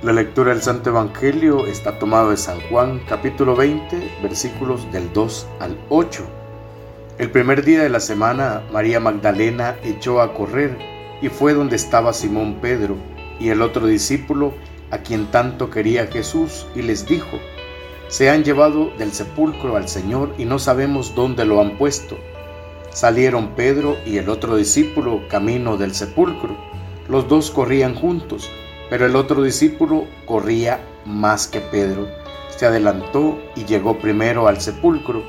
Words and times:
La 0.00 0.12
lectura 0.12 0.52
del 0.52 0.62
Santo 0.62 0.90
Evangelio 0.90 1.66
está 1.66 1.98
tomado 1.98 2.30
de 2.30 2.36
San 2.36 2.60
Juan 2.70 3.00
capítulo 3.08 3.56
20 3.56 4.20
versículos 4.22 4.86
del 4.92 5.12
2 5.12 5.48
al 5.58 5.76
8. 5.88 6.24
El 7.18 7.32
primer 7.32 7.64
día 7.64 7.82
de 7.82 7.88
la 7.88 7.98
semana 7.98 8.62
María 8.72 9.00
Magdalena 9.00 9.74
echó 9.82 10.20
a 10.20 10.34
correr 10.34 10.78
y 11.20 11.28
fue 11.28 11.52
donde 11.52 11.74
estaba 11.74 12.12
Simón 12.12 12.60
Pedro 12.60 12.94
y 13.40 13.48
el 13.48 13.60
otro 13.60 13.88
discípulo 13.88 14.54
a 14.92 14.98
quien 14.98 15.32
tanto 15.32 15.68
quería 15.68 16.06
Jesús 16.06 16.64
y 16.76 16.82
les 16.82 17.04
dijo, 17.04 17.40
se 18.06 18.30
han 18.30 18.44
llevado 18.44 18.92
del 18.98 19.10
sepulcro 19.10 19.76
al 19.76 19.88
Señor 19.88 20.32
y 20.38 20.44
no 20.44 20.60
sabemos 20.60 21.16
dónde 21.16 21.44
lo 21.44 21.60
han 21.60 21.76
puesto. 21.76 22.16
Salieron 22.90 23.56
Pedro 23.56 23.96
y 24.06 24.18
el 24.18 24.28
otro 24.28 24.54
discípulo 24.54 25.22
camino 25.28 25.76
del 25.76 25.92
sepulcro. 25.92 26.56
Los 27.08 27.26
dos 27.26 27.50
corrían 27.50 27.96
juntos 27.96 28.48
pero 28.90 29.06
el 29.06 29.16
otro 29.16 29.42
discípulo 29.42 30.06
corría 30.26 30.80
más 31.04 31.46
que 31.46 31.60
Pedro. 31.60 32.08
Se 32.48 32.66
adelantó 32.66 33.38
y 33.54 33.64
llegó 33.64 33.98
primero 33.98 34.48
al 34.48 34.60
sepulcro, 34.60 35.22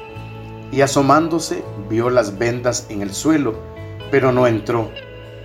y 0.71 0.81
asomándose 0.81 1.63
vio 1.89 2.09
las 2.09 2.37
vendas 2.37 2.87
en 2.89 3.01
el 3.01 3.13
suelo, 3.13 3.55
pero 4.11 4.31
no 4.31 4.47
entró. 4.47 4.89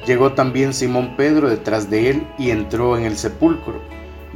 Llegó 0.07 0.33
también 0.33 0.75
Simón 0.75 1.17
Pedro 1.17 1.49
detrás 1.49 1.89
de 1.89 2.11
él 2.11 2.27
y 2.39 2.51
entró 2.51 2.99
en 2.99 3.05
el 3.05 3.17
sepulcro. 3.17 3.81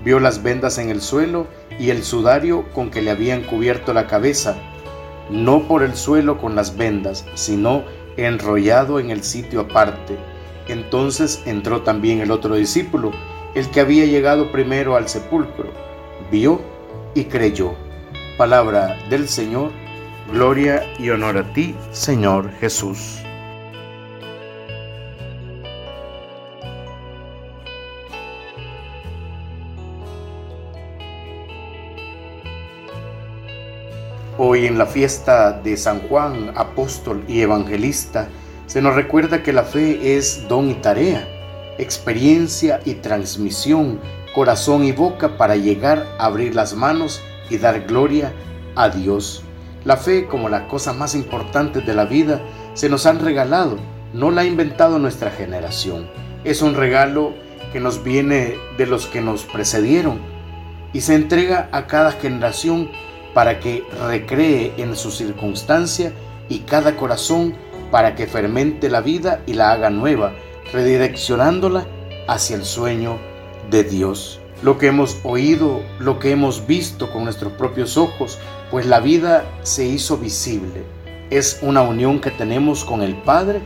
Vio 0.02 0.19
las 0.19 0.42
vendas 0.42 0.78
en 0.78 0.88
el 0.88 1.00
suelo 1.02 1.47
y 1.78 1.91
el 1.91 2.05
sudario 2.05 2.64
con 2.72 2.91
que 2.91 3.02
le 3.02 3.10
habían 3.10 3.42
cubierto 3.42 3.92
la 3.92 4.06
cabeza, 4.06 4.56
no 5.30 5.69
por 5.69 5.83
el 5.83 5.95
suelo 5.95 6.38
con 6.38 6.55
las 6.55 6.77
vendas, 6.77 7.27
sino 7.34 7.84
enrollado 8.16 8.98
en 8.98 9.10
el 9.10 9.22
sitio 9.22 9.60
aparte. 9.60 10.16
Entonces 10.69 11.42
entró 11.47 11.83
también 11.83 12.20
el 12.20 12.31
otro 12.31 12.55
discípulo, 12.56 13.12
el 13.54 13.68
que 13.70 13.80
había 13.80 14.04
llegado 14.04 14.52
primero 14.52 14.96
al 14.96 15.08
sepulcro, 15.08 15.70
vio 16.30 16.60
y 17.14 17.24
creyó. 17.24 17.74
Palabra 18.36 18.98
del 19.10 19.28
Señor, 19.28 19.72
gloria 20.32 20.84
y 20.98 21.10
honor 21.10 21.38
a 21.38 21.52
ti, 21.52 21.74
Señor 21.91 22.50
Jesús. 22.60 23.19
Hoy 34.41 34.66
en 34.66 34.78
la 34.78 34.86
fiesta 34.86 35.52
de 35.52 35.76
San 35.76 36.00
Juan, 36.02 36.52
apóstol 36.54 37.24
y 37.26 37.41
evangelista, 37.41 38.28
se 38.66 38.80
nos 38.80 38.94
recuerda 38.94 39.42
que 39.42 39.52
la 39.52 39.64
fe 39.64 40.16
es 40.16 40.46
don 40.46 40.70
y 40.70 40.74
tarea 40.74 41.38
experiencia 41.79 42.81
y 42.84 42.95
transmisión, 42.95 44.01
corazón 44.34 44.84
y 44.84 44.93
boca 44.93 45.37
para 45.37 45.57
llegar 45.57 46.07
a 46.19 46.27
abrir 46.27 46.55
las 46.55 46.75
manos 46.75 47.21
y 47.51 47.59
dar 47.59 47.87
gloria 47.87 48.33
a 48.75 48.89
Dios. 48.89 49.43
La 49.84 49.97
fe 49.97 50.27
como 50.27 50.49
la 50.49 50.69
cosa 50.69 50.93
más 50.93 51.15
importante 51.15 51.81
de 51.81 51.95
la 51.95 52.05
vida 52.05 52.43
se 52.75 52.89
nos 52.89 53.06
han 53.06 53.21
regalado, 53.21 53.79
no 54.12 54.31
la 54.31 54.43
ha 54.43 54.45
inventado 54.45 54.99
nuestra 54.99 55.31
generación. 55.31 56.09
Es 56.45 56.62
un 56.62 56.75
regalo 56.75 57.33
que 57.73 57.81
nos 57.81 58.03
viene 58.03 58.56
de 58.77 58.87
los 58.87 59.06
que 59.06 59.21
nos 59.21 59.45
precedieron 59.45 60.21
y 60.93 61.01
se 61.01 61.15
entrega 61.15 61.69
a 61.73 61.87
cada 61.87 62.12
generación 62.12 62.91
para 63.34 63.61
que 63.61 63.84
recree 64.09 64.73
en 64.79 64.97
su 64.97 65.11
circunstancia 65.11 66.12
y 66.49 66.61
cada 66.61 66.97
corazón 66.97 67.55
para 67.91 68.15
que 68.15 68.27
fermente 68.27 68.89
la 68.89 69.01
vida 69.01 69.43
y 69.47 69.55
la 69.55 69.73
haga 69.73 69.91
nueva 69.91 70.33
redireccionándola 70.72 71.87
hacia 72.26 72.56
el 72.56 72.65
sueño 72.65 73.19
de 73.70 73.84
Dios. 73.84 74.41
Lo 74.62 74.76
que 74.76 74.88
hemos 74.88 75.19
oído, 75.22 75.82
lo 76.00 76.19
que 76.19 76.32
hemos 76.32 76.66
visto 76.66 77.10
con 77.12 77.25
nuestros 77.25 77.53
propios 77.53 77.97
ojos, 77.97 78.38
pues 78.70 78.87
la 78.87 79.00
vida 79.00 79.44
se 79.62 79.84
hizo 79.87 80.19
visible. 80.19 80.84
Es 81.31 81.60
una 81.62 81.82
unión 81.82 82.20
que 82.20 82.31
tenemos 82.31 82.84
con 82.84 83.03
el 83.03 83.15
Padre 83.22 83.60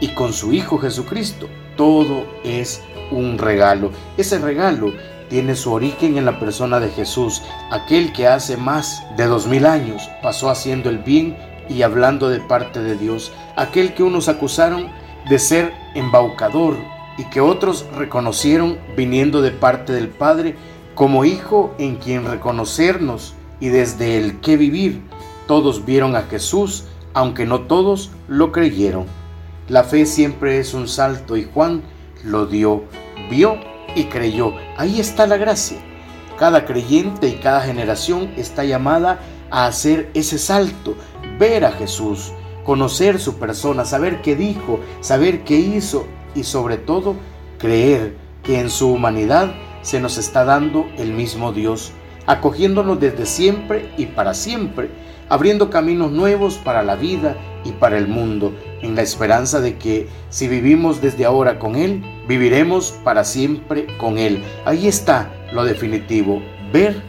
y 0.00 0.08
con 0.08 0.32
su 0.32 0.52
Hijo 0.52 0.78
Jesucristo. 0.78 1.46
Todo 1.76 2.24
es 2.42 2.82
un 3.10 3.38
regalo. 3.38 3.90
Ese 4.16 4.38
regalo 4.38 4.92
tiene 5.28 5.54
su 5.54 5.72
origen 5.72 6.18
en 6.18 6.24
la 6.24 6.40
persona 6.40 6.80
de 6.80 6.90
Jesús, 6.90 7.42
aquel 7.70 8.12
que 8.12 8.26
hace 8.26 8.56
más 8.56 9.02
de 9.16 9.26
dos 9.26 9.46
mil 9.46 9.64
años 9.64 10.10
pasó 10.22 10.50
haciendo 10.50 10.90
el 10.90 10.98
bien 10.98 11.36
y 11.68 11.82
hablando 11.82 12.28
de 12.28 12.40
parte 12.40 12.80
de 12.82 12.96
Dios, 12.96 13.32
aquel 13.56 13.94
que 13.94 14.02
unos 14.02 14.28
acusaron 14.28 14.88
de 15.28 15.38
ser 15.38 15.72
embaucador 15.94 16.76
y 17.18 17.24
que 17.24 17.40
otros 17.40 17.86
reconocieron 17.96 18.78
viniendo 18.96 19.42
de 19.42 19.50
parte 19.50 19.92
del 19.92 20.08
Padre 20.08 20.56
como 20.94 21.24
Hijo 21.24 21.74
en 21.78 21.96
quien 21.96 22.26
reconocernos 22.26 23.34
y 23.60 23.68
desde 23.68 24.18
el 24.18 24.40
que 24.40 24.56
vivir. 24.56 25.02
Todos 25.46 25.84
vieron 25.84 26.16
a 26.16 26.22
Jesús, 26.22 26.84
aunque 27.14 27.46
no 27.46 27.62
todos 27.62 28.10
lo 28.28 28.52
creyeron. 28.52 29.06
La 29.68 29.84
fe 29.84 30.06
siempre 30.06 30.58
es 30.58 30.74
un 30.74 30.88
salto 30.88 31.36
y 31.36 31.44
Juan 31.44 31.82
lo 32.24 32.46
dio, 32.46 32.84
vio 33.30 33.56
y 33.94 34.04
creyó. 34.04 34.54
Ahí 34.76 35.00
está 35.00 35.26
la 35.26 35.36
gracia. 35.36 35.78
Cada 36.38 36.64
creyente 36.64 37.28
y 37.28 37.34
cada 37.34 37.60
generación 37.60 38.32
está 38.36 38.64
llamada 38.64 39.20
a 39.50 39.66
hacer 39.66 40.10
ese 40.14 40.38
salto, 40.38 40.94
ver 41.38 41.64
a 41.64 41.72
Jesús, 41.72 42.32
conocer 42.70 43.18
su 43.18 43.34
persona, 43.34 43.84
saber 43.84 44.22
qué 44.22 44.36
dijo, 44.36 44.78
saber 45.00 45.42
qué 45.42 45.56
hizo 45.56 46.06
y 46.36 46.44
sobre 46.44 46.76
todo 46.76 47.16
creer 47.58 48.14
que 48.44 48.60
en 48.60 48.70
su 48.70 48.92
humanidad 48.92 49.52
se 49.82 49.98
nos 49.98 50.18
está 50.18 50.44
dando 50.44 50.86
el 50.96 51.12
mismo 51.12 51.50
Dios, 51.50 51.90
acogiéndonos 52.26 53.00
desde 53.00 53.26
siempre 53.26 53.92
y 53.96 54.06
para 54.06 54.34
siempre, 54.34 54.88
abriendo 55.28 55.68
caminos 55.68 56.12
nuevos 56.12 56.58
para 56.58 56.84
la 56.84 56.94
vida 56.94 57.36
y 57.64 57.72
para 57.72 57.98
el 57.98 58.06
mundo, 58.06 58.54
en 58.82 58.94
la 58.94 59.02
esperanza 59.02 59.60
de 59.60 59.76
que 59.76 60.06
si 60.28 60.46
vivimos 60.46 61.00
desde 61.00 61.24
ahora 61.24 61.58
con 61.58 61.74
Él, 61.74 62.04
viviremos 62.28 62.92
para 63.02 63.24
siempre 63.24 63.88
con 63.98 64.16
Él. 64.16 64.44
Ahí 64.64 64.86
está 64.86 65.28
lo 65.52 65.64
definitivo, 65.64 66.40
ver 66.72 67.02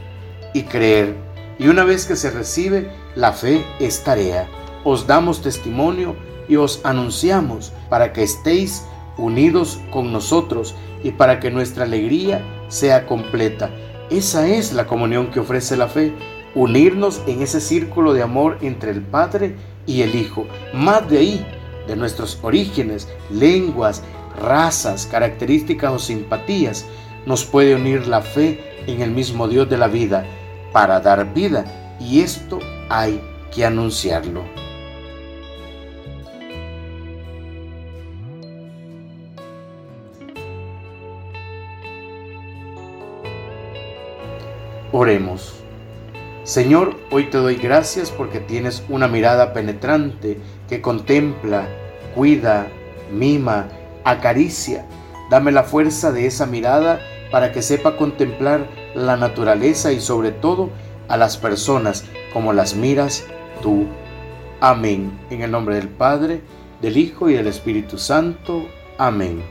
y 0.56 0.64
creer. 0.64 1.16
Y 1.60 1.68
una 1.68 1.84
vez 1.84 2.08
que 2.08 2.16
se 2.16 2.32
recibe, 2.32 2.90
la 3.14 3.32
fe 3.32 3.64
es 3.80 4.04
tarea 4.04 4.50
os 4.84 5.08
damos 5.08 5.42
testimonio 5.42 6.16
y 6.48 6.56
os 6.56 6.82
anunciamos 6.84 7.72
para 7.90 8.14
que 8.14 8.24
estéis 8.24 8.86
unidos 9.18 9.80
con 9.92 10.12
nosotros 10.12 10.76
y 11.04 11.12
para 11.12 11.40
que 11.40 11.52
nuestra 11.52 11.86
alegría 11.86 12.44
sea 12.68 13.06
completa. 13.06 13.70
Esa 14.10 14.48
es 14.48 14.74
la 14.74 14.88
comunión 14.88 15.32
que 15.32 15.40
ofrece 15.40 15.78
la 15.78 15.88
fe, 15.88 16.14
unirnos 16.56 17.22
en 17.28 17.42
ese 17.42 17.62
círculo 17.62 18.14
de 18.14 18.24
amor 18.24 18.58
entre 18.62 18.92
el 18.92 19.02
Padre 19.02 19.56
y 19.86 20.02
el 20.02 20.16
Hijo. 20.16 20.46
Más 20.74 21.08
de 21.10 21.20
ahí, 21.20 21.46
de 21.88 21.96
nuestros 21.96 22.40
orígenes, 22.42 23.08
lenguas, 23.30 24.04
razas, 24.38 25.06
características 25.06 25.92
o 25.92 26.00
simpatías, 26.00 26.86
nos 27.26 27.46
puede 27.46 27.76
unir 27.76 28.08
la 28.08 28.22
fe 28.22 28.60
en 28.88 29.02
el 29.02 29.12
mismo 29.12 29.48
Dios 29.48 29.70
de 29.70 29.78
la 29.78 29.88
vida 29.88 30.26
para 30.74 31.00
dar 31.00 31.34
vida 31.34 31.98
y 32.00 32.22
esto 32.22 32.60
hay 32.90 33.22
que 33.54 33.66
anunciarlo. 33.66 34.44
Oremos. 44.94 45.54
Señor, 46.44 46.98
hoy 47.12 47.30
te 47.30 47.38
doy 47.38 47.56
gracias 47.56 48.12
porque 48.12 48.42
tienes 48.42 48.84
una 48.90 49.08
mirada 49.08 49.54
penetrante 49.54 50.38
que 50.68 50.82
contempla, 50.82 51.66
cuida, 52.14 52.68
mima, 53.10 53.70
acaricia. 54.04 54.86
Dame 55.30 55.54
la 55.54 55.64
fuerza 55.64 56.12
de 56.12 56.26
esa 56.26 56.46
mirada 56.46 57.00
para 57.32 57.54
que 57.54 57.62
sepa 57.62 57.96
contemplar 57.96 58.68
la 58.94 59.16
naturaleza 59.16 59.94
y 59.94 60.02
sobre 60.02 60.32
todo 60.32 60.70
a 61.08 61.16
las 61.16 61.38
personas 61.38 62.04
como 62.34 62.52
las 62.52 62.76
miras 62.76 63.26
tú. 63.62 63.86
Amén. 64.60 65.18
En 65.30 65.42
el 65.42 65.52
nombre 65.52 65.76
del 65.76 65.88
Padre, 65.88 66.42
del 66.82 66.98
Hijo 66.98 67.30
y 67.30 67.34
del 67.36 67.48
Espíritu 67.48 67.98
Santo. 67.98 68.66
Amén. 68.98 69.42